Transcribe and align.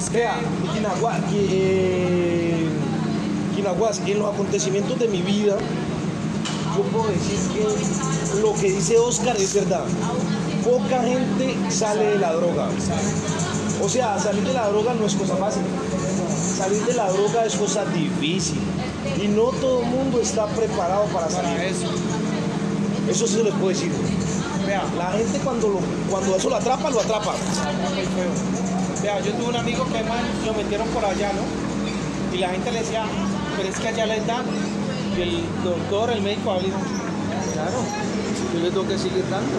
es 0.00 0.10
que... 0.10 0.26
Quinagua, 0.72 1.18
eh, 1.32 2.68
Quinaguas, 3.54 4.00
en 4.06 4.18
los 4.18 4.32
acontecimientos 4.32 4.98
de 4.98 5.08
mi 5.08 5.22
vida, 5.22 5.56
yo 6.76 6.82
puedo 6.84 7.08
decir 7.08 7.38
que 7.52 8.40
lo 8.40 8.54
que 8.54 8.72
dice 8.72 8.98
Oscar 8.98 9.36
es 9.36 9.54
verdad. 9.54 9.84
Poca 10.64 11.02
gente 11.02 11.56
sale 11.70 12.04
de 12.04 12.18
la 12.18 12.32
droga. 12.32 12.68
O 13.82 13.88
sea, 13.88 14.18
salir 14.18 14.42
de 14.44 14.54
la 14.54 14.68
droga 14.68 14.94
no 14.94 15.04
es 15.06 15.14
cosa 15.14 15.36
fácil. 15.36 15.62
Salir 16.56 16.82
de 16.84 16.94
la 16.94 17.10
droga 17.10 17.44
es 17.44 17.54
cosa 17.54 17.84
difícil. 17.86 18.60
Y 19.22 19.28
no 19.28 19.50
todo 19.60 19.82
el 19.82 19.86
mundo 19.88 20.20
está 20.20 20.46
preparado 20.46 21.04
para 21.06 21.28
salir. 21.28 21.60
eso. 21.60 21.86
Eso 23.10 23.26
sí 23.26 23.34
se 23.34 23.42
les 23.42 23.54
puedo 23.54 23.68
decir. 23.68 23.90
Vea, 24.66 24.84
La 24.96 25.10
gente 25.10 25.38
cuando, 25.40 25.68
lo, 25.68 25.80
cuando 26.10 26.36
eso 26.36 26.48
lo 26.48 26.56
atrapa, 26.56 26.90
lo 26.90 27.00
atrapa. 27.00 27.34
Vea, 29.02 29.18
yo 29.20 29.32
tuve 29.32 29.48
un 29.48 29.56
amigo 29.56 29.84
que 29.86 30.02
man, 30.04 30.24
lo 30.44 30.52
metieron 30.52 30.86
por 30.88 31.04
allá, 31.04 31.32
¿no? 31.32 31.42
Y 32.36 32.38
la 32.38 32.50
gente 32.50 32.70
le 32.70 32.80
decía, 32.80 33.04
pero 33.56 33.68
es 33.68 33.78
que 33.78 33.88
allá 33.88 34.06
les 34.06 34.26
dan. 34.26 34.44
Y 35.16 35.22
el 35.22 35.44
doctor, 35.64 36.10
el 36.10 36.20
médico, 36.20 36.52
dijo, 36.60 36.76
claro, 37.54 37.80
yo 38.52 38.60
les 38.60 38.70
tengo 38.70 38.86
que 38.86 38.98
seguir 38.98 39.24
dando. 39.30 39.56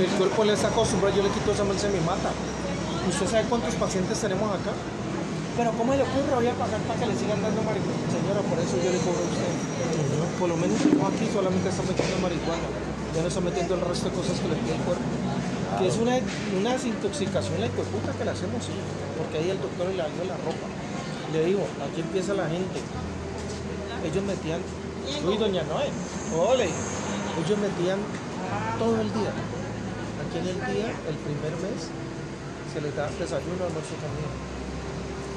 El 0.00 0.08
cuerpo 0.16 0.44
le 0.44 0.54
está 0.54 0.68
acostumbrado, 0.68 1.16
yo 1.16 1.22
le 1.22 1.28
quito 1.30 1.52
esa 1.52 1.64
mal 1.64 1.78
se 1.78 1.88
me 1.90 2.00
mata. 2.00 2.32
¿Usted 3.08 3.28
sabe 3.28 3.44
cuántos 3.48 3.74
pacientes 3.74 4.18
tenemos 4.20 4.48
acá? 4.48 4.72
Pero 5.56 5.72
¿cómo 5.76 5.92
le 5.92 6.02
ocurre? 6.02 6.32
Voy 6.34 6.46
a 6.46 6.54
pagar 6.54 6.80
para 6.88 7.00
que 7.00 7.06
le 7.06 7.14
sigan 7.18 7.42
dando 7.42 7.60
marihuana. 7.60 8.08
Señora, 8.08 8.40
por 8.40 8.56
eso 8.56 8.72
yo 8.80 8.88
le 8.88 9.00
cobro 9.04 9.20
a 9.20 9.28
usted. 9.28 9.52
Por 10.38 10.48
lo 10.48 10.56
menos 10.56 10.78
yo 10.80 10.96
aquí 11.04 11.28
solamente 11.28 11.68
está 11.68 11.82
metiendo 11.82 12.16
marihuana. 12.24 12.68
Ya 13.12 13.20
no 13.20 13.28
está 13.28 13.40
metiendo 13.40 13.74
el 13.74 13.82
resto 13.84 14.08
de 14.08 14.14
cosas 14.16 14.38
que 14.40 14.48
le 14.48 14.56
pide 14.56 14.80
el. 14.80 15.57
Que 15.76 15.86
es 15.86 15.96
una, 15.96 16.18
una 16.58 16.72
desintoxicación 16.72 17.60
la 17.60 17.68
puta 17.68 18.12
que 18.16 18.24
le 18.24 18.30
hacemos, 18.30 18.64
sí. 18.64 18.72
Porque 19.18 19.38
ahí 19.38 19.50
el 19.50 19.60
doctor 19.60 19.86
le 19.88 19.94
dio 19.94 20.24
la 20.24 20.36
ropa. 20.40 20.66
Le 21.32 21.44
digo, 21.44 21.66
aquí 21.84 22.00
empieza 22.00 22.32
la 22.34 22.48
gente. 22.48 22.80
Ellos 24.04 24.24
metían, 24.24 24.60
uy, 25.26 25.36
doña 25.36 25.62
Noé, 25.64 25.90
ole, 26.34 26.64
ellos 26.64 27.58
metían 27.58 27.98
todo 28.78 29.00
el 29.00 29.12
día. 29.12 29.32
Aquí 30.24 30.38
en 30.38 30.48
el 30.48 30.60
día, 30.72 30.88
el 30.88 31.16
primer 31.20 31.52
mes, 31.60 31.90
se 32.72 32.80
les 32.80 32.94
da 32.96 33.08
desayuno, 33.18 33.64
almuerzo, 33.64 33.94
comida. 34.00 34.32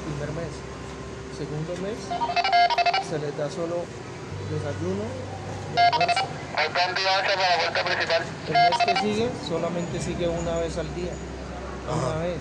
Primer 0.08 0.30
mes. 0.32 0.52
Segundo 1.36 1.72
mes, 1.82 1.98
se 3.08 3.18
les 3.18 3.36
da 3.36 3.50
solo 3.50 3.84
desayuno 4.50 5.04
y. 5.74 6.41
Hay 6.62 6.68
candidato 6.68 7.26
para 7.34 7.50
la 7.50 7.56
vuelta 7.56 7.84
principal. 7.84 8.22
El 8.46 8.52
mes 8.52 8.78
que 8.86 8.96
sigue 9.00 9.30
solamente 9.48 10.00
sigue 10.00 10.28
una 10.28 10.56
vez 10.58 10.78
al 10.78 10.94
día. 10.94 11.10
Una 11.90 12.22
vez. 12.22 12.38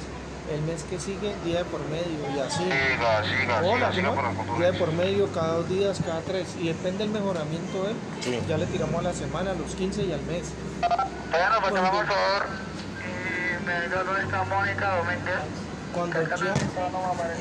El 0.53 0.61
mes 0.61 0.83
que 0.83 0.99
sigue, 0.99 1.33
día 1.43 1.59
de 1.59 1.65
por 1.65 1.79
medio 1.89 2.19
y 2.35 2.39
así. 2.39 2.63
Siga, 2.63 3.23
siga, 3.23 3.61
Hola, 3.63 3.91
siga, 3.91 4.11
¿no? 4.11 4.57
Día 4.57 4.71
de 4.73 4.77
por 4.77 4.91
medio, 4.93 5.31
cada 5.31 5.53
dos 5.55 5.69
días, 5.69 5.99
cada 6.05 6.21
tres. 6.21 6.55
Y 6.59 6.67
depende 6.67 7.05
del 7.05 7.13
mejoramiento 7.13 7.83
de 7.83 7.91
él. 7.91 7.97
Sí. 8.19 8.39
Ya 8.47 8.57
le 8.57 8.67
tiramos 8.67 8.99
a 8.99 9.03
la 9.03 9.13
semana, 9.13 9.51
a 9.51 9.53
los 9.55 9.73
15 9.73 10.03
y 10.03 10.13
al 10.13 10.21
mes. 10.23 10.51
Bueno, 11.31 11.55
pues 11.61 11.73
vamos 11.73 11.89
por 11.89 12.05
favor. 12.05 12.45
Y 13.01 13.65
me 13.65 13.81
digo 13.81 14.03
dónde 14.03 14.21
está 14.21 14.43
Mónica 14.43 14.97
Domínguez. 14.97 15.41
Cuando 15.93 16.21
ya, 16.21 16.53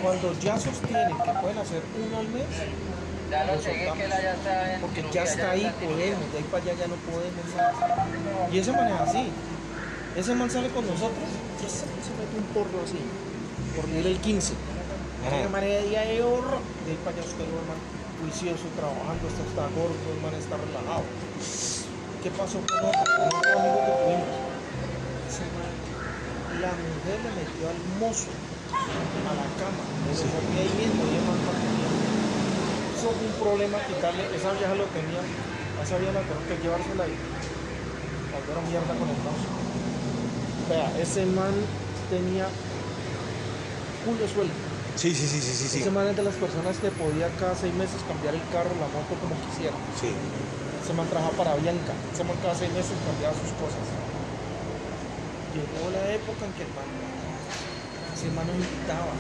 cuando 0.02 0.32
ya 0.40 0.58
sostienen 0.58 1.16
que 1.18 1.32
pueden 1.40 1.58
hacer 1.58 1.82
uno 2.04 2.18
al 2.18 2.28
mes, 2.28 2.46
Ya 3.30 3.44
lo 3.44 3.62
seguí, 3.62 3.86
que 3.86 4.08
la 4.08 4.20
ya 4.20 4.34
está 4.34 4.74
en 4.74 4.80
porque 4.80 5.04
ya 5.12 5.22
está 5.22 5.50
ahí, 5.52 5.70
podemos, 5.78 6.32
de 6.32 6.38
ahí 6.38 6.46
para 6.50 6.64
allá 6.64 6.74
ya 6.74 6.88
no 6.88 6.96
podemos 7.06 7.46
más. 7.54 8.52
Y 8.52 8.58
ese 8.58 8.72
man 8.72 8.88
es 8.88 9.00
así. 9.00 9.30
Ese 10.16 10.34
man 10.34 10.50
sale 10.50 10.68
con 10.70 10.84
nosotros, 10.84 11.30
y 11.62 11.66
ese 11.66 11.86
man 11.86 12.02
se 12.02 12.10
mete 12.18 12.34
un 12.34 12.46
porro 12.50 12.82
así, 12.82 12.98
por 13.78 13.86
ir 13.88 14.04
el 14.04 14.18
15. 14.18 14.50
Ese 14.50 15.48
man 15.48 15.62
es 15.62 15.82
de 15.82 15.88
día 15.88 16.02
de 16.02 16.22
oro, 16.22 16.58
de 16.58 16.90
ahí 16.90 16.98
para 17.06 17.14
allá 17.14 17.22
usted 17.22 17.46
lo 17.46 17.54
ve, 17.54 17.70
man, 17.70 17.78
juicioso, 18.18 18.66
trabajando, 18.74 19.22
este 19.22 19.42
está 19.46 19.62
gordo, 19.78 19.94
el 20.10 20.18
man 20.18 20.34
está 20.34 20.58
relajado. 20.58 21.06
¿Qué 22.26 22.30
pasó 22.34 22.58
con 22.66 22.82
otro, 22.82 23.04
con 23.14 23.30
otro 23.30 23.52
amigo 23.62 23.78
que 23.78 23.94
tuvimos? 23.94 24.34
Ese 25.30 25.46
man, 25.54 25.70
la 26.66 26.72
mujer 26.74 27.18
le 27.22 27.30
metió 27.38 27.62
al 27.70 27.78
mozo 28.02 28.34
a 28.74 29.32
la 29.38 29.46
cama, 29.54 29.82
le 30.02 30.18
dejó 30.18 30.38
que 30.50 30.58
ahí 30.66 30.72
mismo 30.82 31.06
y 31.06 31.14
el 31.14 31.24
man 31.30 31.38
partía. 31.46 31.79
Fue 33.00 33.08
un 33.16 33.32
problema 33.40 33.80
quitarle, 33.88 34.28
esa 34.36 34.52
vieja 34.52 34.76
lo 34.76 34.84
tenía, 34.92 35.24
a 35.24 35.80
esa 35.80 35.96
vieja 35.96 36.12
la 36.12 36.20
tengo 36.20 36.44
que 36.44 36.60
llevársela 36.60 37.08
ahí. 37.08 37.16
Volver 38.28 38.56
a 38.60 38.62
mierda 38.68 38.92
con 38.92 39.08
el 39.08 39.20
mozo. 39.24 39.48
Vea, 40.68 40.92
ese 41.00 41.24
man 41.24 41.56
tenía 42.12 42.44
culo 44.04 44.28
suelto. 44.28 44.52
Sí, 45.00 45.16
sí, 45.16 45.24
sí, 45.24 45.40
sí, 45.40 45.52
sí. 45.56 45.64
sí. 45.64 45.80
Ese 45.80 45.88
man 45.88 46.12
es 46.12 46.16
de 46.20 46.28
las 46.28 46.36
personas 46.36 46.76
que 46.76 46.92
podía 46.92 47.32
cada 47.40 47.56
seis 47.56 47.72
meses 47.72 48.04
cambiar 48.04 48.36
el 48.36 48.44
carro, 48.52 48.68
la 48.76 48.92
moto 48.92 49.16
como 49.16 49.32
quisiera. 49.48 49.72
Sí. 49.96 50.12
Ese 50.12 50.92
man 50.92 51.08
trabajaba 51.08 51.32
para 51.40 51.56
Bianca. 51.56 51.96
Ese 52.12 52.20
man 52.20 52.36
cada 52.44 52.52
seis 52.52 52.68
meses 52.76 52.92
cambiaba 53.00 53.32
sus 53.32 53.48
cosas. 53.56 53.80
Llegó 55.56 55.88
la 55.88 56.04
época 56.12 56.44
en 56.44 56.52
que 56.52 56.68
el 56.68 56.72
man, 56.76 56.84
ese 58.12 58.28
man 58.36 58.44
nos 58.44 58.60
invitaba. 58.60 59.16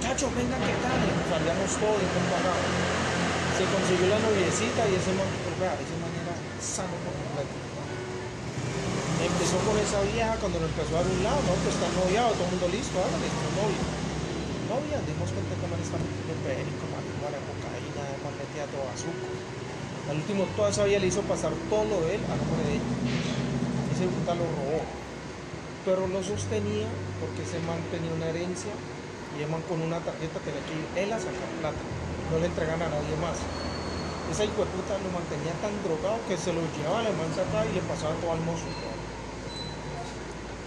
Chacho, 0.00 0.32
venga, 0.32 0.56
¿qué 0.56 0.72
tal? 0.80 0.98
Y 1.04 1.12
salíamos 1.28 1.68
todos 1.76 2.00
y 2.00 2.08
pagado. 2.32 3.09
Se 3.60 3.68
consiguió 3.68 4.08
la 4.08 4.16
noviecita 4.24 4.88
y 4.88 4.96
ese 4.96 5.12
man, 5.20 5.28
ese 5.28 5.96
man 6.00 6.08
era 6.16 6.32
sano 6.64 6.96
por 7.04 7.12
completo. 7.12 7.60
Empezó 9.20 9.60
con 9.68 9.76
esa 9.76 10.00
vieja 10.16 10.32
cuando 10.40 10.64
lo 10.64 10.66
empezó 10.72 10.96
a 10.96 11.04
dar 11.04 11.12
un 11.12 11.20
lado, 11.20 11.44
no, 11.44 11.52
pues 11.60 11.76
está 11.76 11.84
noviado, 11.92 12.32
todo 12.40 12.48
el 12.48 12.56
mundo 12.56 12.72
listo, 12.72 12.96
ahora 12.96 13.20
le 13.20 13.28
dijo 13.28 13.44
novio. 13.60 13.84
Novia, 14.64 14.96
dimos 15.04 15.28
cuenta 15.28 15.52
que 15.60 15.66
man 15.68 15.76
está 15.76 16.00
metiendo 16.00 16.40
perico, 16.40 16.88
marihuana, 16.88 17.36
cocaína, 17.36 18.04
man 18.24 18.32
metía 18.40 18.64
todo 18.72 18.88
azúcar. 18.96 19.28
Al 20.08 20.16
último, 20.24 20.48
toda 20.56 20.72
esa 20.72 20.88
vieja 20.88 21.04
le 21.04 21.12
hizo 21.12 21.20
pasar 21.28 21.52
todo 21.68 21.84
lo 21.84 22.00
de 22.08 22.16
él 22.16 22.22
a 22.32 22.40
nombre 22.40 22.64
de 22.64 22.80
ella. 22.80 22.92
Ese 23.92 24.08
puta 24.08 24.40
lo 24.40 24.48
robó. 24.56 24.80
Pero 25.84 26.08
lo 26.08 26.24
sostenía 26.24 26.88
porque 27.20 27.44
ese 27.44 27.60
man 27.68 27.76
tenía 27.92 28.08
una 28.08 28.32
herencia 28.32 28.72
y 29.36 29.44
el 29.44 29.52
man 29.52 29.60
con 29.68 29.84
una 29.84 30.00
tarjeta 30.00 30.40
tenía 30.48 30.64
que 30.64 30.80
ir 30.80 30.84
él 30.96 31.12
a 31.12 31.20
sacar 31.20 31.52
plata. 31.60 31.84
No 32.30 32.38
le 32.38 32.46
entregan 32.46 32.80
a 32.80 32.88
nadie 32.88 33.16
más. 33.18 33.36
Esa 34.30 34.44
hijo 34.44 34.62
de 34.62 34.70
puta 34.70 34.94
lo 35.02 35.10
mantenía 35.10 35.50
tan 35.58 35.74
drogado 35.82 36.22
que 36.28 36.38
se 36.38 36.52
lo 36.54 36.62
llevaba, 36.78 37.02
el 37.02 37.16
man 37.18 37.34
sacaba 37.34 37.66
y 37.66 37.74
le 37.74 37.82
pasaba 37.82 38.14
todo 38.22 38.30
al 38.30 38.40
mozo. 38.46 38.70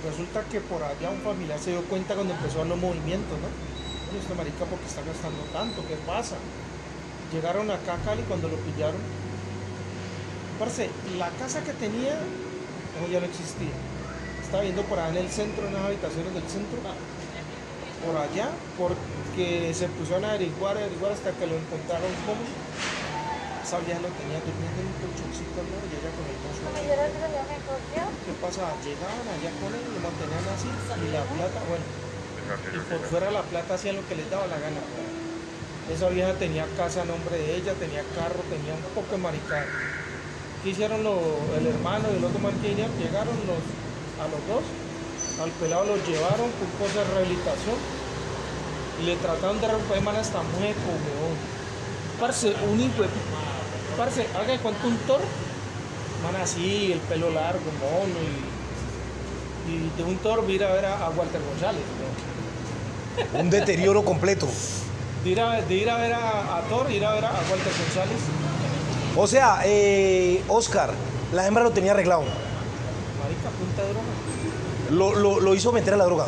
Resulta 0.03 0.43
que 0.51 0.59
por 0.59 0.83
allá 0.83 1.09
un 1.09 1.21
familiar 1.23 1.57
se 1.57 1.71
dio 1.71 1.81
cuenta 1.87 2.13
cuando 2.13 2.33
empezó 2.33 2.61
a 2.61 2.65
los 2.65 2.77
movimientos, 2.77 3.39
¿no? 3.39 3.47
Bueno, 3.47 4.19
este 4.19 4.35
marica 4.35 4.65
porque 4.67 4.85
está 4.85 4.99
gastando 5.01 5.39
tanto, 5.55 5.79
¿qué 5.87 5.95
pasa? 6.05 6.35
Llegaron 7.31 7.71
acá 7.71 7.95
a 7.95 8.03
Cali 8.03 8.21
cuando 8.23 8.49
lo 8.49 8.57
pillaron. 8.57 8.99
Parce, 10.59 10.89
la 11.17 11.29
casa 11.39 11.63
que 11.63 11.71
tenía, 11.73 12.19
no, 12.99 13.07
ya 13.07 13.21
no 13.21 13.25
existía. 13.25 13.71
Estaba 14.43 14.63
viendo 14.63 14.83
por 14.83 14.99
allá 14.99 15.17
en 15.17 15.25
el 15.25 15.31
centro, 15.31 15.65
en 15.65 15.73
las 15.73 15.83
habitaciones 15.87 16.33
del 16.33 16.43
centro. 16.51 16.77
Por 18.03 18.17
allá, 18.19 18.51
porque 19.33 19.73
se 19.73 19.87
pusieron 19.87 20.25
a 20.25 20.29
averiguar, 20.33 20.77
averiguar 20.77 21.11
hasta 21.11 21.31
que 21.31 21.47
lo 21.47 21.55
encontraron 21.57 22.13
como. 22.25 22.37
Esa 23.65 23.79
vieja 23.79 23.99
lo 23.99 24.09
tenía 24.13 24.37
durmiendo 24.45 24.77
en 24.77 24.87
un 24.93 24.97
colchoncito, 25.01 25.57
¿no? 25.57 25.77
Y 25.89 25.97
ella 25.97 26.11
con 26.13 26.25
el 26.29 26.37
mozo. 26.45 26.61
¿Qué 28.13 28.33
pasa? 28.37 28.61
Llegaban 28.85 29.25
allá 29.25 29.51
con 29.57 29.73
él, 29.73 29.81
lo 29.89 29.99
mantenían 30.05 30.45
así 30.53 30.69
y 30.69 31.09
la 31.09 31.23
plata, 31.25 31.59
bueno, 31.65 31.85
y 32.69 32.79
por 32.93 33.01
fuera 33.09 33.31
la 33.31 33.41
plata 33.41 33.73
hacían 33.73 33.95
lo 33.95 34.05
que 34.05 34.15
les 34.15 34.29
daba 34.29 34.45
la 34.45 34.59
gana. 34.61 34.81
Esa 35.89 36.09
vieja 36.09 36.33
tenía 36.37 36.65
casa 36.77 37.01
a 37.01 37.05
nombre 37.05 37.33
de 37.37 37.57
ella, 37.57 37.73
tenía 37.73 38.03
carro, 38.13 38.39
tenía 38.53 38.73
un 38.77 38.85
poco 38.93 39.15
de 39.15 39.17
maricada. 39.17 39.65
¿Qué 40.61 40.69
hicieron 40.69 41.01
lo- 41.03 41.41
el 41.57 41.65
hermano 41.73 42.05
y 42.13 42.17
el 42.21 42.23
otro 42.23 42.37
man 42.39 42.53
que? 42.61 42.69
Llegaron 42.75 43.33
los, 43.49 43.63
a 44.21 44.25
los 44.29 44.41
dos, 44.45 44.63
al 45.41 45.51
pelado 45.57 45.85
los 45.89 45.99
llevaron 46.07 46.51
con 46.53 46.69
cosas 46.77 47.01
de 47.07 47.13
rehabilitación 47.15 47.75
y 47.79 48.02
le 49.05 49.15
trataron 49.15 49.59
de 49.59 49.67
recuperar 49.67 50.03
man 50.03 50.15
hasta 50.15 50.41
mueco, 50.41 50.89
weón. 50.91 51.35
Parce, 52.19 52.53
un 52.71 52.79
hijo 52.79 53.01
de... 53.01 53.09
Parce, 53.97 54.27
haga 54.35 54.53
de 54.53 54.59
cuenta 54.59 54.87
un 54.87 54.97
toro 55.07 55.23
Man 56.23 56.35
así, 56.41 56.91
el 56.93 56.99
pelo 56.99 57.29
largo, 57.31 57.59
mono 57.81 58.15
y, 59.67 59.71
y 59.73 59.91
de 59.97 60.03
un 60.03 60.17
toro 60.17 60.47
ir 60.49 60.63
a 60.63 60.71
ver 60.73 60.85
a, 60.85 61.05
a 61.05 61.09
Walter 61.09 61.41
González. 61.51 61.81
Un 63.33 63.49
deterioro 63.49 64.05
completo. 64.05 64.47
De, 65.23 65.29
ir 65.29 65.41
a, 65.41 65.61
de 65.61 65.75
ir 65.75 65.89
a 65.89 65.97
ver 65.97 66.13
a, 66.13 66.57
a 66.57 66.61
Thor, 66.69 66.89
ir 66.91 67.03
a 67.05 67.13
ver 67.13 67.25
a, 67.25 67.29
a 67.29 67.41
Walter 67.51 67.73
González. 67.77 68.17
O 69.17 69.27
sea, 69.27 69.59
eh, 69.65 70.41
Oscar, 70.47 70.91
la 71.33 71.45
hembra 71.45 71.63
lo 71.63 71.71
tenía 71.71 71.91
arreglado. 71.91 72.21
Marica, 72.21 73.49
punta 73.59 73.81
de 73.83 73.89
droga. 73.89 74.07
Lo, 74.91 75.13
lo- 75.19 75.39
lo 75.41 75.53
hizo 75.55 75.71
meter 75.73 75.93
a 75.93 75.97
la 75.97 76.05
droga. 76.05 76.25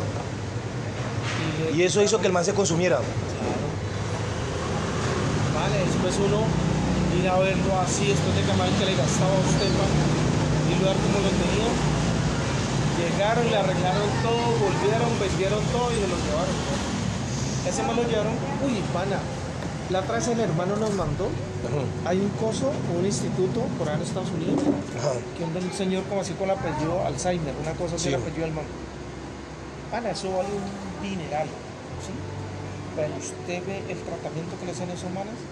Y, 1.74 1.82
eso 1.82 2.02
hizo 2.02 2.20
que 2.20 2.26
el 2.26 2.32
man 2.32 2.44
se 2.44 2.54
consumiera. 2.54 2.96
Claro. 2.96 3.66
Vale, 5.54 5.76
después 5.84 6.14
uno 6.20 6.44
ir 7.16 7.28
a 7.28 7.38
verlo 7.38 7.80
así, 7.80 8.06
después 8.06 8.34
de 8.36 8.42
que 8.42 8.52
mal 8.54 8.70
que 8.78 8.84
le 8.84 8.94
gastaba 8.96 9.32
a 9.32 9.40
usted, 9.40 9.70
man, 9.72 9.92
y 10.70 10.74
lugar 10.80 10.96
como 10.96 11.18
lo 11.24 11.30
tenía. 11.32 11.70
Llegaron, 12.96 13.44
le 13.50 13.56
arreglaron 13.56 14.08
todo, 14.22 14.44
volvieron, 14.56 15.10
vendieron 15.20 15.62
todo 15.72 15.92
y 15.92 15.96
se 15.96 16.08
lo 16.08 16.16
llevaron. 16.16 16.56
Ese 17.68 17.82
man 17.82 17.96
lo 17.96 18.04
llevaron, 18.04 18.32
uy, 18.64 18.80
pana. 18.92 19.20
La 19.90 20.00
otra 20.00 20.16
vez 20.16 20.28
el 20.28 20.40
hermano 20.40 20.76
nos 20.76 20.92
mandó, 20.94 21.26
Ajá. 21.62 22.10
hay 22.10 22.18
un 22.18 22.28
coso, 22.30 22.72
un 22.98 23.06
instituto 23.06 23.60
por 23.78 23.88
ahí 23.88 23.94
en 23.94 24.02
Estados 24.02 24.30
Unidos, 24.30 24.58
Ajá. 24.98 25.12
que 25.36 25.44
un 25.44 25.72
señor 25.72 26.02
como 26.04 26.22
así 26.22 26.32
con 26.34 26.50
el 26.50 26.56
apellido 26.58 27.06
Alzheimer, 27.06 27.54
una 27.62 27.72
cosa 27.72 27.94
así 27.94 28.04
Sí. 28.04 28.08
el 28.08 28.16
apellido 28.20 28.46
del 28.46 28.54
man. 28.54 28.64
Pana, 29.88 30.10
eso 30.10 30.32
vale 30.34 30.54
un 30.54 30.98
dineral, 31.00 31.62
¿sí? 31.96 32.28
Pero 32.94 33.16
usted 33.16 33.64
ve 33.64 33.92
el 33.92 34.04
tratamiento 34.04 34.58
que 34.58 34.66
le 34.66 34.72
hacen 34.72 34.90
a 34.90 34.94
esos 34.94 35.12
manes, 35.12 35.48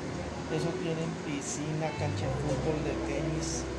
eso 0.48 0.76
tienen 0.76 1.22
piscina, 1.22 1.96
cancha 1.96 2.26
de 2.28 2.34
fútbol, 2.36 2.82
de 2.84 2.96
tenis. 2.96 3.70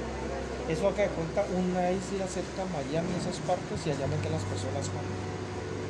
Eso 0.65 0.87
acá 0.87 1.03
de 1.03 1.13
cuenta, 1.13 1.45
una 1.47 1.91
isla 1.91 2.27
cerca 2.27 2.63
a 2.63 2.65
Miami, 2.67 3.15
esas 3.15 3.41
partes, 3.41 3.85
y 3.85 3.91
allá 3.91 4.07
meten 4.07 4.31
las 4.33 4.45
personas 4.45 4.93
man, 4.93 5.17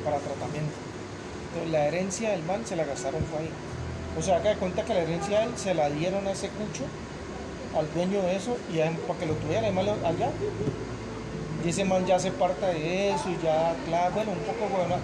para 0.02 0.22
tratamiento. 0.22 0.80
Entonces, 1.46 1.70
la 1.70 1.86
herencia 1.88 2.30
del 2.32 2.44
man 2.44 2.66
se 2.66 2.76
la 2.76 2.84
gastaron 2.86 3.26
fue 3.26 3.40
ahí. 3.40 3.62
O 4.14 4.22
sea, 4.22 4.38
acá 4.38 4.50
de 4.50 4.58
cuenta 4.58 4.84
que 4.84 4.94
la 4.94 5.02
herencia 5.02 5.40
de 5.40 5.46
él 5.46 5.58
se 5.58 5.74
la 5.74 5.90
dieron 5.90 6.26
a 6.28 6.32
ese 6.32 6.54
cucho, 6.54 6.94
al 7.72 7.92
dueño 7.92 8.22
de 8.22 8.36
eso, 8.36 8.62
y 8.66 8.80
a- 8.80 9.06
para 9.06 9.18
que 9.18 9.26
lo 9.26 9.38
tuviera 9.38 9.62
además 9.68 10.00
allá. 10.04 10.40
Y 11.66 11.70
ese 11.70 11.84
man 11.84 12.06
ya 12.06 12.16
se 12.16 12.30
parta 12.30 12.68
de 12.68 13.10
eso 13.10 13.24
y 13.28 13.44
ya, 13.44 13.74
claro, 13.88 14.14
bueno, 14.14 14.30
un 14.30 14.38
poco 14.38 14.70
bueno. 14.70 14.94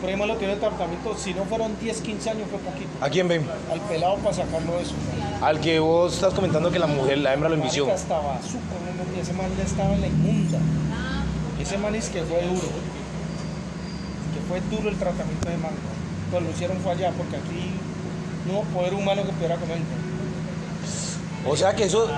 Pero 0.00 0.08
además 0.08 0.28
lo 0.28 0.38
que 0.38 0.50
el 0.50 0.58
tratamiento, 0.58 1.14
si 1.14 1.34
no 1.34 1.44
fueron 1.44 1.78
10, 1.78 2.00
15 2.00 2.30
años, 2.30 2.48
fue 2.50 2.58
poquito. 2.58 2.88
¿A 3.02 3.10
quién 3.10 3.28
ven? 3.28 3.46
Al 3.70 3.80
pelado 3.82 4.16
para 4.16 4.34
sacarlo 4.34 4.76
de 4.76 4.82
eso. 4.82 4.94
Al 5.42 5.60
que 5.60 5.78
vos 5.78 6.14
estás 6.14 6.32
comentando 6.32 6.70
que 6.70 6.78
la 6.78 6.86
mujer, 6.86 7.18
la 7.18 7.34
hembra 7.34 7.50
lo 7.50 7.56
envició. 7.56 7.84
Marica, 7.84 8.00
estaba 8.00 8.40
súper, 8.40 8.78
y 9.14 9.20
ese 9.20 9.34
man 9.34 9.50
ya 9.58 9.64
estaba 9.64 9.92
en 9.92 10.00
la 10.00 10.06
inmunda. 10.06 10.58
Ese 11.60 11.76
man 11.76 11.94
es 11.94 12.08
que 12.08 12.22
fue 12.22 12.40
duro, 12.46 12.68
que 14.32 14.40
fue 14.48 14.60
duro 14.74 14.88
el 14.88 14.96
tratamiento 14.96 15.50
de 15.50 15.56
man. 15.58 15.72
Pues 16.30 16.42
lo 16.42 16.48
hicieron 16.48 16.78
fue 16.78 16.92
allá, 16.92 17.12
porque 17.14 17.36
aquí 17.36 17.72
no 18.46 18.60
hubo 18.60 18.62
poder 18.62 18.94
humano 18.94 19.22
que 19.22 19.32
pudiera 19.32 19.56
con 19.56 19.70
él. 19.70 19.82
O 21.46 21.54
sea 21.54 21.76
que 21.76 21.84
eso. 21.84 22.08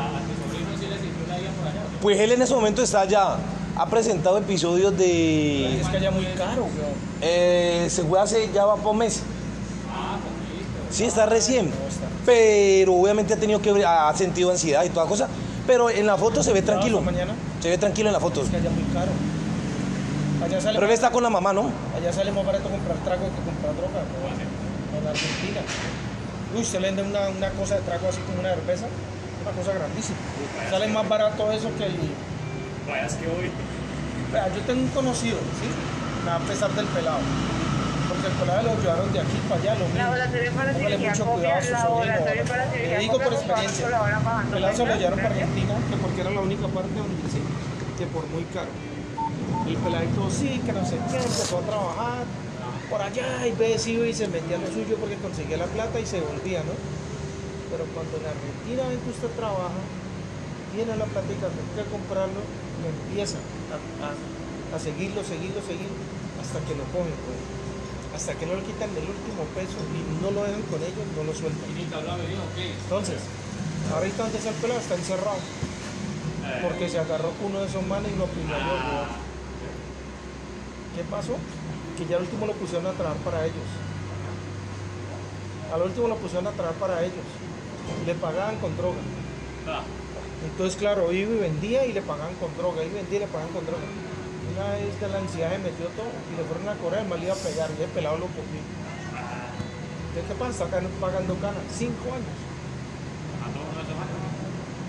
Pues 2.01 2.21
él 2.21 2.31
en 2.31 2.43
ese 2.43 2.55
momento 2.55 2.81
está 2.81 3.05
ya. 3.05 3.39
Ha 3.79 3.87
presentado 3.87 4.39
episodios 4.39 4.97
de. 4.99 5.81
Es 5.81 5.87
que 5.89 5.97
allá 5.99 6.11
muy 6.11 6.25
caro. 6.37 6.67
Eh, 7.21 7.87
se 7.89 8.03
fue 8.03 8.21
hace 8.21 8.51
ya 8.53 8.65
va 8.65 8.77
por 8.77 8.95
mes. 8.97 9.23
Sí, 10.91 11.05
está 11.05 11.27
recién. 11.27 11.71
Pero 12.27 12.95
obviamente 12.95 13.35
ha 13.35 13.37
tenido 13.37 13.63
que. 13.63 13.85
Ha 13.87 14.13
sentido 14.17 14.51
ansiedad 14.51 14.85
y 14.85 14.89
toda 14.91 15.07
cosa. 15.07 15.29
Pero 15.67 15.91
en 15.91 16.07
la 16.07 16.17
foto 16.17 16.43
se 16.43 16.53
ve 16.53 16.63
tranquilo. 16.63 17.03
Se 17.61 17.71
ve 17.71 17.79
tranquilo 17.79 18.09
en 18.09 18.15
la 18.15 18.21
foto. 18.21 18.43
Es 18.43 18.49
que 18.51 18.57
allá 18.57 18.71
muy 18.71 18.83
caro. 18.93 19.13
Allá 20.45 20.61
sale, 20.61 20.75
Pero 20.75 20.87
él 20.87 20.93
está 20.93 21.11
con 21.11 21.23
la 21.23 21.31
mamá, 21.31 21.53
¿no? 21.53 21.71
allá 21.97 22.13
sale 22.13 22.31
más 22.31 22.47
barato 22.47 22.69
comprar 22.69 22.97
trago 22.99 23.25
que 23.25 23.43
comprar 23.45 23.75
droga. 23.77 24.03
weón. 24.23 24.39
En 25.03 25.07
Argentina. 25.09 25.61
Uy, 26.55 26.63
usted 26.63 26.81
le 26.81 26.87
vende 26.87 27.03
una, 27.03 27.29
una 27.29 27.51
cosa 27.51 27.75
de 27.75 27.83
trago 27.83 28.09
así 28.09 28.21
como 28.23 28.41
una 28.41 28.51
cerveza. 28.51 28.87
Una 29.43 29.51
cosa 29.53 29.73
grandísima. 29.73 30.19
Sale 30.71 30.89
más 30.89 31.09
barato 31.09 31.53
eso 31.53 31.71
que 31.77 31.85
el. 31.87 31.93
Vayas 32.89 33.15
que 33.15 33.27
voy. 33.27 33.51
Vea, 34.33 34.49
yo 34.55 34.61
tengo 34.63 34.81
un 34.81 34.89
conocido, 34.89 35.39
¿sí? 35.61 35.69
A 36.29 36.39
pesar 36.41 36.71
del 36.73 36.87
pelado. 36.87 37.21
Porque 38.09 38.27
el 38.27 38.33
pelado 38.33 38.63
lo 38.63 38.81
llevaron 38.81 39.13
de 39.13 39.21
aquí 39.21 39.37
para 39.49 39.61
allá, 39.61 39.75
lo 39.77 39.85
mismo. 39.85 39.99
Laboratorio 39.99 40.53
para 40.53 40.73
Póngale 40.73 40.97
cirugía 40.97 41.11
mucho 41.11 41.25
copia, 41.25 41.37
cuidado 41.37 41.59
a 41.59 41.81
su 41.81 41.89
laboratorio 41.89 42.45
Le 42.75 42.99
digo 42.99 43.19
por 43.21 43.33
experiencia. 43.33 43.87
El 43.87 44.49
pelado 44.49 44.77
se 44.77 44.87
lo 44.87 44.97
llevaron 44.97 45.19
para. 45.21 45.35
Argentina, 45.35 45.75
que 45.91 45.97
porque 45.97 46.21
era 46.21 46.31
la 46.31 46.41
única 46.41 46.67
parte 46.69 46.95
donde 46.97 47.23
dice 47.23 47.41
que 47.99 48.07
por 48.07 48.27
muy 48.29 48.45
caro. 48.57 48.73
Y 49.67 49.71
el 49.71 49.77
peladito 49.77 50.31
sí, 50.31 50.61
que 50.65 50.73
no 50.73 50.85
sé 50.85 50.97
qué, 51.11 51.17
empezó 51.17 51.59
a 51.59 51.63
trabajar 51.63 52.25
por 52.89 53.03
allá 53.03 53.47
y 53.47 53.53
ve, 53.53 53.79
sí, 53.79 54.01
y 54.01 54.15
se 54.15 54.29
metía 54.29 54.57
lo 54.57 54.67
suyo 54.73 54.97
porque 54.97 55.17
conseguía 55.17 55.59
la 55.59 55.67
plata 55.67 56.01
y 56.01 56.07
se 56.07 56.21
volvía, 56.21 56.61
¿no? 56.65 56.73
Pero 57.71 57.85
cuando 57.93 58.17
en 58.17 58.25
Argentina 58.25 58.89
ven 58.89 59.01
que 59.01 59.11
usted 59.11 59.29
trabaja, 59.37 59.77
tiene 60.75 60.97
la 60.97 61.05
plática, 61.07 61.49
tiene 61.49 61.73
que 61.75 61.91
comprarlo, 61.91 62.41
y 62.41 62.83
empieza 62.87 63.39
a, 63.73 63.77
a- 64.09 64.77
a 64.77 64.79
seguirlo, 64.79 65.25
seguirlo, 65.25 65.61
seguirlo, 65.65 65.97
hasta 66.41 66.61
que 66.67 66.75
lo 66.77 66.85
cogen, 66.93 67.15
pues. 67.25 67.41
Hasta 68.15 68.35
que 68.35 68.47
no 68.47 68.55
le 68.57 68.63
quitan 68.65 68.91
el 68.91 69.05
último 69.09 69.45
peso 69.55 69.79
y 69.95 70.01
no 70.23 70.31
lo 70.33 70.43
dejan 70.45 70.63
con 70.69 70.81
ellos, 70.83 71.05
no 71.17 71.23
lo 71.25 71.33
sueltan. 71.33 71.69
Entonces, 72.83 73.21
ahorita 73.95 74.23
donde 74.25 74.39
está 74.39 74.51
el 74.51 74.57
pelado 74.57 74.81
está 74.81 74.95
encerrado. 74.97 75.39
Porque 76.63 76.89
se 76.89 76.99
agarró 76.99 77.31
uno 77.45 77.61
de 77.61 77.67
esos 77.69 77.85
manes 77.87 78.11
y 78.13 78.17
lo 78.17 78.25
apuñaló. 78.25 78.73
weón. 78.75 79.09
¿Qué 80.97 81.03
pasó? 81.11 81.37
Que 81.97 82.07
ya 82.07 82.17
al 82.17 82.23
último 82.23 82.47
lo 82.47 82.55
pusieron 82.55 82.87
a 82.87 82.93
trabajar 82.93 83.23
para 83.23 83.45
ellos. 83.45 83.69
Al 85.73 85.83
último 85.83 86.09
lo 86.09 86.17
pusieron 86.17 86.47
a 86.47 86.53
trabajar 86.53 86.79
para 86.81 87.01
ellos. 87.05 87.27
Le 88.07 88.15
pagaban 88.15 88.57
con 88.57 88.77
droga. 88.77 88.99
Entonces, 90.59 90.75
claro, 90.77 91.13
iba 91.13 91.31
y 91.35 91.39
vendía 91.39 91.87
y 91.87 91.93
le 91.93 92.03
pagaban 92.03 92.35
con 92.43 92.51
droga. 92.59 92.83
Iba 92.83 92.91
y 92.91 92.97
vendía 92.99 93.19
y 93.19 93.21
le 93.21 93.27
pagaban 93.29 93.53
con 93.55 93.65
droga. 93.65 93.87
Una 94.59 94.75
vez 94.75 94.91
de 95.01 95.09
la 95.09 95.19
ansiedad 95.19 95.53
se 95.53 95.59
metió 95.59 95.87
todo 95.95 96.11
y 96.11 96.37
le 96.37 96.43
fueron 96.43 96.67
a 96.69 96.75
correr, 96.83 97.07
mal 97.07 97.21
le 97.21 97.27
iba 97.27 97.35
a 97.35 97.39
pegar 97.39 97.71
y 97.79 97.83
el 97.83 97.89
pelado 97.91 98.19
lo. 98.19 98.27
Entonces, 98.27 98.59
¿qué 100.27 100.35
pasa? 100.35 100.65
Está 100.65 100.79
acá 100.79 100.87
pagando 101.01 101.35
canas. 101.37 101.63
Cinco 101.71 102.11
años. 102.11 102.35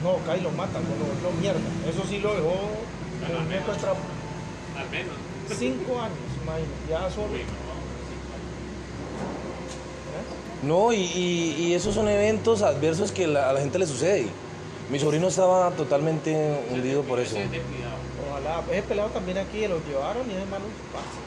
No, 0.02 0.18
acá 0.18 0.38
y 0.38 0.42
lo 0.42 0.50
matan, 0.52 0.82
lo 0.82 1.06
volvió 1.06 1.30
mierda. 1.40 1.60
Eso 1.88 2.02
sí 2.10 2.18
lo 2.18 2.34
dejó 2.34 2.56
de 3.30 3.60
trapo. 3.80 4.00
Al 4.76 4.90
menos. 4.90 5.14
Cinco 5.56 6.02
años, 6.02 6.18
imagínate, 6.42 6.90
ya 6.90 7.10
solo. 7.14 7.36
¿Eh? 7.38 7.46
No, 10.64 10.94
y, 10.94 10.98
y- 11.02 11.56
y 11.68 11.74
esos 11.76 11.94
son 11.94 12.08
eventos 12.08 12.62
adversos 12.64 13.12
que 13.12 13.28
la- 13.28 13.50
a 13.50 13.54
la 13.54 13.60
gente 13.62 13.78
le 13.78 13.86
sucede. 13.86 14.30
Mi 14.90 15.00
sobrino 15.00 15.28
estaba 15.28 15.70
totalmente 15.72 16.62
hundido 16.72 17.04
por 17.04 17.20
eso. 17.20 17.36
Ojalá, 17.38 18.62
ese 18.72 18.82
pelado 18.84 19.10
también 19.10 19.38
aquí 19.38 19.68
lo 19.68 19.80
llevaron 19.88 20.28
y 20.28 20.32
ese 20.34 20.42
hermano 20.42 20.66
parce. 20.94 21.20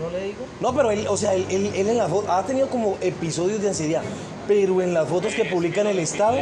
No 0.00 0.10
le 0.10 0.24
digo. 0.26 0.44
No, 0.60 0.74
pero 0.74 0.90
él, 0.90 1.06
o 1.08 1.16
sea, 1.16 1.34
él, 1.34 1.46
él- 1.50 1.72
él 1.74 1.88
en 1.88 1.98
la 1.98 2.08
foto 2.08 2.30
ha 2.30 2.44
tenido 2.44 2.68
como 2.68 2.98
episodios 3.00 3.62
de 3.62 3.68
ansiedad, 3.68 4.02
pero 4.48 4.82
en 4.82 4.92
las 4.92 5.08
fotos 5.08 5.34
que 5.34 5.44
publica 5.44 5.80
en 5.82 5.86
el 5.86 5.98
estado, 6.00 6.36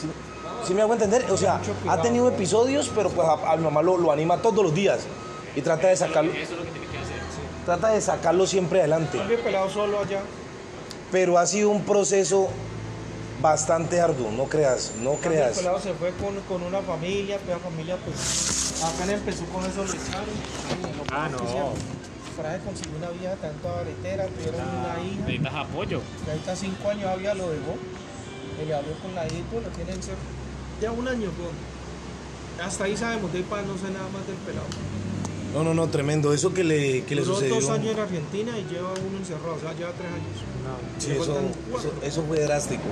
sí, 0.00 0.08
sí 0.66 0.74
me 0.74 0.82
hago 0.82 0.92
entender, 0.92 1.24
o 1.30 1.36
sea, 1.36 1.60
ha 1.88 2.02
tenido 2.02 2.28
episodios, 2.28 2.90
pero 2.94 3.10
pues 3.10 3.26
a, 3.28 3.52
a 3.52 3.56
mi 3.56 3.64
mamá 3.64 3.82
lo, 3.82 3.96
lo 3.96 4.10
anima 4.12 4.38
todos 4.38 4.62
los 4.64 4.74
días 4.74 5.00
y 5.54 5.60
trata 5.62 5.88
de 5.88 5.96
sacarlo, 5.96 6.32
Eso 6.32 6.42
es 6.54 6.58
lo 6.58 6.64
que 6.64 6.70
tiene 6.70 6.86
que 6.88 6.98
hacer. 6.98 7.16
trata 7.64 7.88
de 7.90 8.00
sacarlo 8.00 8.46
siempre 8.46 8.80
adelante. 8.80 9.18
Pelado 9.44 9.70
solo 9.70 10.00
allá. 10.00 10.20
Pero 11.14 11.38
ha 11.38 11.46
sido 11.46 11.70
un 11.70 11.84
proceso 11.84 12.48
bastante 13.40 14.00
arduo, 14.00 14.32
no 14.32 14.46
creas, 14.46 14.94
no 15.00 15.12
creas. 15.14 15.50
El 15.50 15.58
pelado 15.58 15.78
se 15.80 15.94
fue 15.94 16.10
con, 16.14 16.34
con 16.48 16.60
una 16.64 16.80
familia, 16.82 17.38
pero 17.46 17.58
la 17.58 17.64
familia 17.64 17.96
pues 18.04 18.82
acá 18.82 19.12
empezó 19.12 19.44
con 19.44 19.64
eso 19.64 19.84
le 19.84 19.92
echaron. 19.92 20.34
Ah, 21.12 21.28
no. 21.30 21.38
Fraje 22.36 22.58
consiguió 22.64 22.96
una 22.98 23.10
vieja 23.10 23.36
tanto 23.36 23.68
baretera, 23.68 24.26
tuvieron 24.26 24.60
una 24.60 25.04
hija. 25.06 25.20
Necesitas 25.20 25.54
apoyo. 25.54 26.00
Y 26.26 26.30
ahorita 26.30 26.56
cinco 26.56 26.90
años 26.90 27.06
había 27.06 27.34
lo 27.34 27.48
dejó. 27.48 27.76
Le 28.66 28.74
habló 28.74 28.94
con 28.94 29.14
la 29.14 29.24
hija 29.26 29.44
lo 29.52 29.68
tienen 29.68 30.02
ser. 30.02 30.16
Ya 30.82 30.90
un 30.90 31.06
año, 31.06 31.30
weón. 31.38 31.54
Hasta 32.60 32.84
ahí 32.86 32.96
sabemos, 32.96 33.30
de 33.30 33.38
ahí 33.38 33.44
para 33.44 33.62
no 33.62 33.78
sé 33.78 33.88
nada 33.92 34.08
más 34.12 34.26
del 34.26 34.36
pelado. 34.38 34.66
No, 35.54 35.62
no, 35.62 35.72
no, 35.72 35.86
tremendo, 35.88 36.32
eso 36.34 36.52
que 36.52 36.64
le, 36.64 37.04
que 37.04 37.14
le 37.14 37.22
Duró 37.22 37.34
sucedió. 37.36 37.54
dos 37.54 37.70
años 37.70 37.92
en 37.94 38.00
Argentina 38.00 38.52
y 38.58 38.64
lleva 38.74 38.90
uno 38.90 39.18
encerrado, 39.18 39.54
o 39.54 39.60
sea, 39.60 39.72
lleva 39.74 39.92
tres 39.92 40.08
años. 40.10 40.98
Sí, 40.98 41.12
eso, 41.12 41.40
eso, 42.02 42.22
fue 42.26 42.40
drástico. 42.40 42.82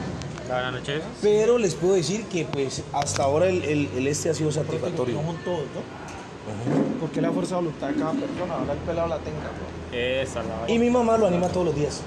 Buenas 0.48 0.72
noches. 0.72 1.02
Pero 1.20 1.58
les 1.58 1.74
puedo 1.74 1.94
decir 1.94 2.24
que 2.26 2.44
pues 2.44 2.82
hasta 2.92 3.24
ahora 3.24 3.46
el, 3.48 3.64
el- 3.64 3.88
el 3.96 4.06
este 4.06 4.30
ha 4.30 4.34
sido 4.34 4.52
satisfactorio. 4.52 5.16
No 5.16 5.22
son 5.32 5.36
todos, 5.44 5.64
¿no? 5.74 7.00
Porque 7.00 7.20
la 7.20 7.32
fuerza 7.32 7.56
de 7.56 7.62
voluntad 7.62 7.88
de 7.88 7.94
cada 7.94 8.12
persona, 8.12 8.54
ahora 8.54 8.72
el 8.74 8.78
pelado 8.80 9.08
la 9.08 9.18
tenga, 9.18 9.38
¿no? 9.42 9.96
Esa 9.96 10.42
la 10.42 10.70
Y 10.70 10.78
mi 10.78 10.88
mamá 10.90 11.18
lo 11.18 11.26
anima 11.26 11.48
todos 11.48 11.66
los 11.66 11.74
días. 11.74 12.00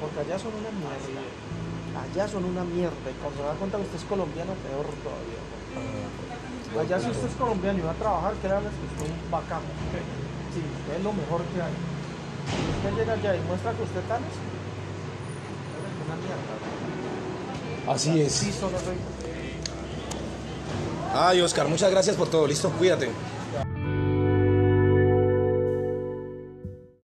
Porque 0.00 0.20
allá 0.20 0.38
son 0.38 0.52
una 0.56 0.70
mierda. 0.72 1.20
Allá 2.00 2.28
son 2.32 2.44
una 2.46 2.64
mierda. 2.64 2.96
Y 3.12 3.16
cuando 3.20 3.42
se 3.42 3.46
da 3.46 3.54
cuenta 3.54 3.76
que 3.76 3.84
usted 3.84 3.98
es 3.98 4.04
colombiano, 4.04 4.52
peor 4.64 4.86
todavía. 5.04 5.40
¿no? 5.76 6.41
Allá 6.80 6.98
si 6.98 7.10
usted 7.10 7.28
es 7.28 7.34
colombiano 7.34 7.78
y 7.78 7.82
va 7.82 7.90
a 7.90 7.94
trabajar, 7.94 8.32
créanme 8.40 8.68
que 8.68 8.86
usted 8.86 9.04
es 9.04 9.10
un 9.24 9.30
bacán. 9.30 9.60
Sí, 10.52 10.60
usted 10.60 10.96
es 10.98 11.04
lo 11.04 11.12
mejor 11.12 11.42
que 11.52 11.62
hay. 11.62 11.72
Si 12.48 12.88
usted 12.88 12.98
llega 12.98 13.12
allá 13.12 13.36
y 13.36 13.40
muestra 13.46 13.72
que 13.72 13.82
usted 13.82 14.00
tal 14.08 14.20
es. 14.22 14.52
Así 17.88 18.20
es. 18.20 18.32
Sí, 18.32 18.52
solo 18.52 18.78
soy. 18.78 18.96
Ay, 21.14 21.40
Oscar, 21.40 21.68
muchas 21.68 21.90
gracias 21.90 22.16
por 22.16 22.28
todo. 22.28 22.46
Listo, 22.46 22.70
cuídate. 22.70 23.10